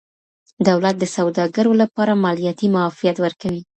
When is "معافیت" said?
2.75-3.17